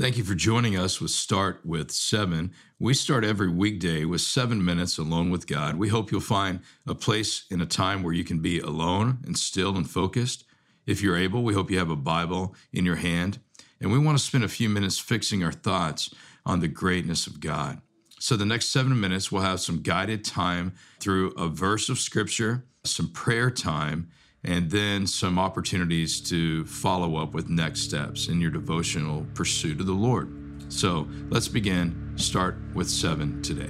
[0.00, 2.52] Thank you for joining us with Start with Seven.
[2.78, 5.74] We start every weekday with seven minutes alone with God.
[5.74, 9.36] We hope you'll find a place in a time where you can be alone and
[9.36, 10.44] still and focused.
[10.86, 13.40] If you're able, we hope you have a Bible in your hand.
[13.80, 16.14] And we want to spend a few minutes fixing our thoughts
[16.46, 17.80] on the greatness of God.
[18.20, 22.64] So, the next seven minutes, we'll have some guided time through a verse of scripture,
[22.84, 24.10] some prayer time,
[24.48, 29.84] and then some opportunities to follow up with next steps in your devotional pursuit of
[29.84, 30.32] the Lord.
[30.72, 32.14] So let's begin.
[32.16, 33.68] Start with seven today.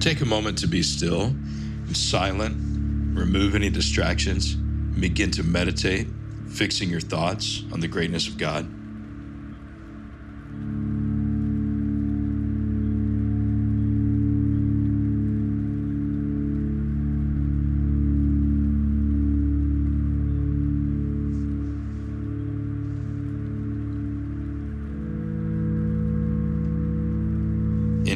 [0.00, 2.56] Take a moment to be still and silent,
[3.16, 6.08] remove any distractions, begin to meditate,
[6.48, 8.68] fixing your thoughts on the greatness of God.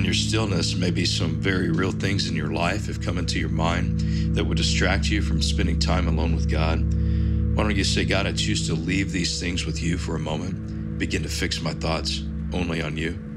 [0.01, 3.51] In your stillness, maybe some very real things in your life have come into your
[3.51, 4.01] mind
[4.35, 6.79] that would distract you from spending time alone with God.
[7.55, 10.19] Why don't you say, God, I choose to leave these things with you for a
[10.19, 12.23] moment, begin to fix my thoughts
[12.55, 13.30] only on you?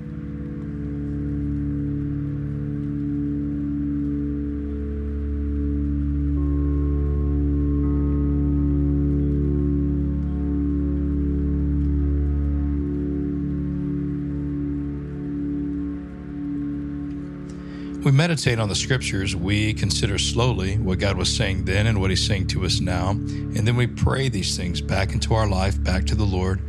[18.03, 22.09] We meditate on the scriptures, we consider slowly what God was saying then and what
[22.09, 25.81] He's saying to us now, and then we pray these things back into our life,
[25.83, 26.61] back to the Lord.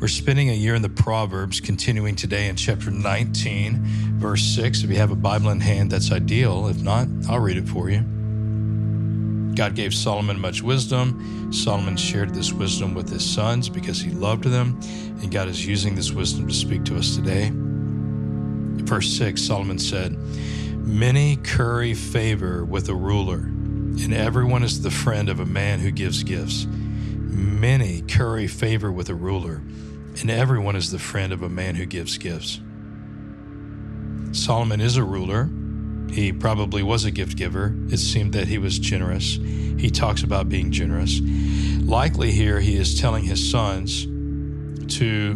[0.00, 3.80] We're spending a year in the Proverbs, continuing today in chapter 19,
[4.18, 4.84] verse 6.
[4.84, 6.68] If you have a Bible in hand, that's ideal.
[6.68, 8.00] If not, I'll read it for you.
[9.56, 11.52] God gave Solomon much wisdom.
[11.52, 14.78] Solomon shared this wisdom with his sons because he loved them,
[15.20, 17.50] and God is using this wisdom to speak to us today.
[18.84, 20.16] Verse 6, Solomon said,
[20.88, 25.90] Many curry favor with a ruler, and everyone is the friend of a man who
[25.90, 26.66] gives gifts.
[26.66, 29.56] Many curry favor with a ruler,
[30.18, 32.60] and everyone is the friend of a man who gives gifts.
[34.32, 35.50] Solomon is a ruler.
[36.10, 37.74] He probably was a gift giver.
[37.90, 39.36] It seemed that he was generous.
[39.36, 41.20] He talks about being generous.
[41.82, 44.06] Likely, here he is telling his sons
[44.96, 45.34] to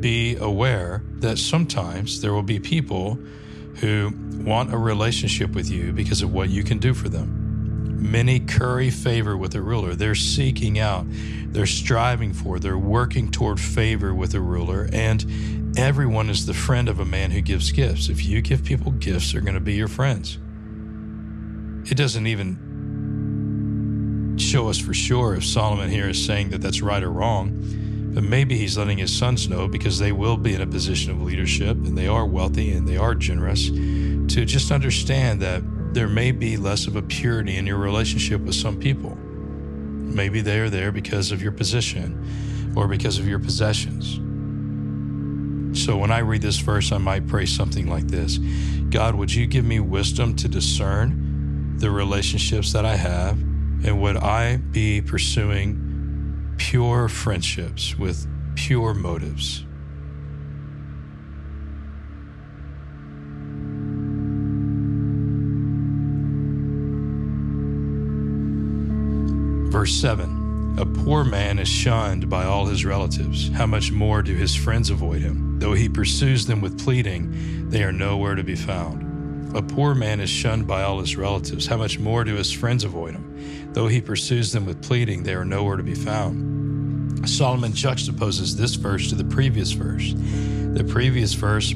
[0.00, 3.18] be aware that sometimes there will be people
[3.80, 4.12] who
[4.44, 7.42] want a relationship with you because of what you can do for them.
[8.10, 9.94] Many curry favor with a ruler.
[9.94, 16.30] They're seeking out, they're striving for, they're working toward favor with a ruler, and everyone
[16.30, 18.08] is the friend of a man who gives gifts.
[18.08, 20.38] If you give people gifts, they're going to be your friends.
[21.90, 22.74] It doesn't even
[24.38, 27.85] show us for sure if Solomon here is saying that that's right or wrong
[28.16, 31.20] but maybe he's letting his sons know because they will be in a position of
[31.20, 35.62] leadership and they are wealthy and they are generous to just understand that
[35.92, 39.14] there may be less of a purity in your relationship with some people.
[39.16, 44.14] Maybe they are there because of your position or because of your possessions.
[45.78, 48.38] So when I read this verse, I might pray something like this
[48.88, 53.38] God, would you give me wisdom to discern the relationships that I have?
[53.84, 55.85] And would I be pursuing
[56.76, 59.64] pure friendships with pure motives.
[69.72, 73.48] Verse 7 A poor man is shunned by all his relatives.
[73.52, 75.58] How much more do his friends avoid him?
[75.58, 79.56] Though he pursues them with pleading, they are nowhere to be found.
[79.56, 81.66] A poor man is shunned by all his relatives.
[81.66, 83.72] How much more do his friends avoid him?
[83.72, 86.55] Though he pursues them with pleading, they are nowhere to be found.
[87.24, 90.12] Solomon juxtaposes this verse to the previous verse.
[90.14, 91.74] The previous verse,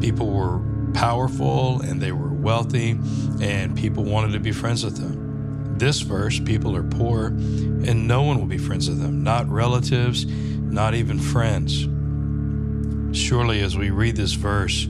[0.00, 0.60] people were
[0.94, 2.98] powerful and they were wealthy,
[3.40, 5.76] and people wanted to be friends with them.
[5.78, 10.26] This verse, people are poor and no one will be friends with them, not relatives,
[10.26, 11.86] not even friends.
[13.16, 14.88] Surely, as we read this verse,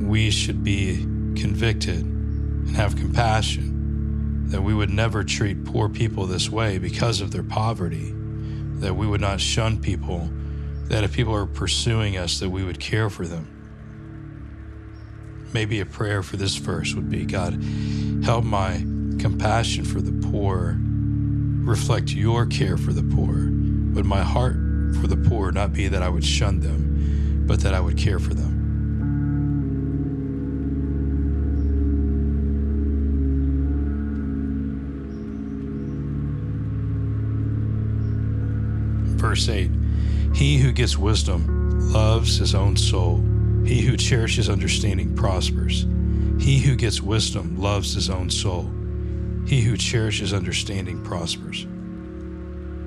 [0.00, 0.98] we should be
[1.36, 7.32] convicted and have compassion that we would never treat poor people this way because of
[7.32, 8.14] their poverty
[8.80, 10.30] that we would not shun people,
[10.88, 13.52] that if people are pursuing us, that we would care for them.
[15.52, 17.62] Maybe a prayer for this verse would be God,
[18.24, 18.84] help my
[19.18, 20.76] compassion for the poor
[21.66, 23.50] reflect your care for the poor.
[23.94, 24.54] Would my heart
[25.00, 28.20] for the poor not be that I would shun them, but that I would care
[28.20, 28.65] for them?
[39.36, 39.70] Verse 8
[40.34, 43.22] He who gets wisdom loves his own soul.
[43.66, 45.86] He who cherishes understanding prospers.
[46.40, 48.70] He who gets wisdom loves his own soul.
[49.46, 51.66] He who cherishes understanding prospers.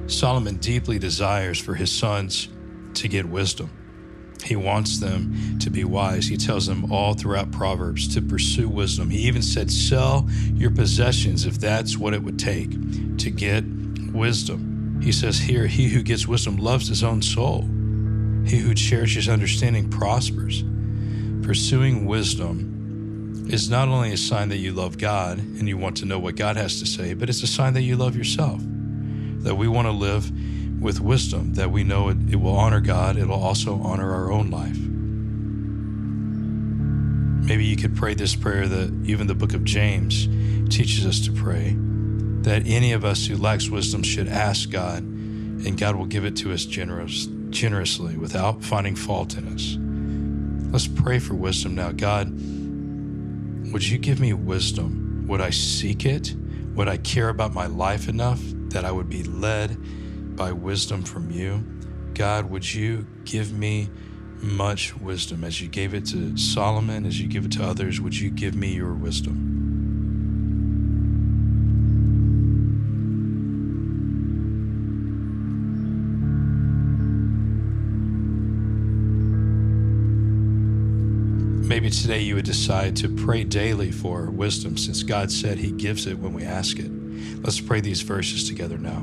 [0.08, 2.50] Solomon deeply desires for his sons
[2.96, 3.70] to get wisdom.
[4.44, 6.28] He wants them to be wise.
[6.28, 9.10] He tells them all throughout Proverbs to pursue wisdom.
[9.10, 12.72] He even said, Sell your possessions if that's what it would take
[13.18, 13.64] to get
[14.12, 14.69] wisdom.
[15.02, 17.62] He says here, He who gets wisdom loves his own soul.
[18.46, 20.64] He who cherishes understanding prospers.
[21.46, 26.06] Pursuing wisdom is not only a sign that you love God and you want to
[26.06, 28.60] know what God has to say, but it's a sign that you love yourself.
[28.60, 30.32] That we want to live
[30.82, 34.50] with wisdom that we know it, it will honor God, it'll also honor our own
[34.50, 34.78] life.
[37.48, 40.28] Maybe you could pray this prayer that even the book of James
[40.74, 41.76] teaches us to pray
[42.44, 46.36] that any of us who lacks wisdom should ask God, and God will give it
[46.38, 49.78] to us generous, generously without finding fault in us.
[50.72, 51.92] Let's pray for wisdom now.
[51.92, 52.30] God,
[53.72, 55.26] would you give me wisdom?
[55.28, 56.36] Would I seek it?
[56.76, 58.40] Would I care about my life enough
[58.70, 59.78] that I would be led
[60.36, 61.64] by wisdom from you.
[62.14, 63.90] God, would you give me
[64.42, 68.00] much wisdom as you gave it to Solomon, as you give it to others?
[68.00, 69.59] Would you give me your wisdom?
[81.90, 86.06] Maybe today you would decide to pray daily for wisdom since God said He gives
[86.06, 86.92] it when we ask it.
[87.42, 89.00] Let's pray these verses together now.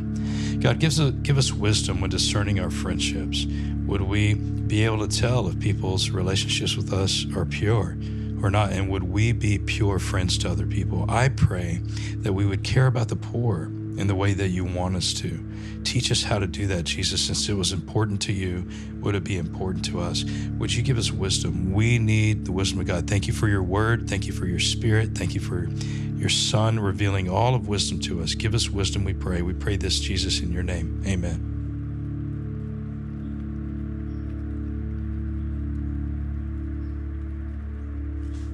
[0.61, 3.45] God, gives us, give us wisdom when discerning our friendships.
[3.87, 7.97] Would we be able to tell if people's relationships with us are pure
[8.41, 8.71] or not?
[8.71, 11.07] And would we be pure friends to other people?
[11.09, 11.81] I pray
[12.19, 15.45] that we would care about the poor in the way that you want us to.
[15.85, 17.23] Teach us how to do that, Jesus.
[17.23, 18.69] Since it was important to you,
[19.01, 20.25] would it be important to us?
[20.59, 21.73] Would you give us wisdom?
[21.73, 23.09] We need the wisdom of God.
[23.09, 24.09] Thank you for your word.
[24.09, 25.17] Thank you for your spirit.
[25.17, 25.69] Thank you for
[26.17, 28.35] your Son revealing all of wisdom to us.
[28.35, 29.43] Give us wisdom, we pray.
[29.43, 31.03] We pray this, Jesus, in your name.
[31.07, 31.56] Amen.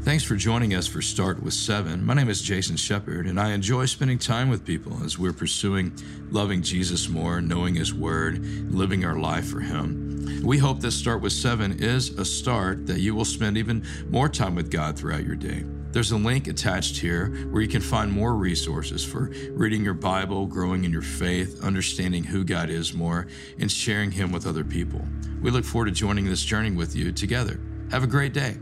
[0.05, 2.05] Thanks for joining us for Start with Seven.
[2.05, 5.97] My name is Jason Shepard, and I enjoy spending time with people as we're pursuing
[6.29, 8.45] loving Jesus more, knowing His Word,
[8.75, 10.41] living our life for Him.
[10.43, 14.29] We hope that Start with Seven is a start that you will spend even more
[14.29, 15.65] time with God throughout your day.
[15.93, 20.47] There's a link attached here where you can find more resources for reading your Bible,
[20.47, 23.29] growing in your faith, understanding who God is more,
[23.61, 25.07] and sharing Him with other people.
[25.41, 27.61] We look forward to joining this journey with you together.
[27.93, 28.57] Have a great day.